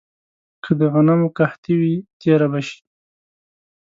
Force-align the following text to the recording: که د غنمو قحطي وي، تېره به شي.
که 0.63 0.71
د 0.79 0.81
غنمو 0.93 1.27
قحطي 1.37 1.73
وي، 1.81 1.95
تېره 2.19 2.47
به 2.51 2.61
شي. 2.67 2.79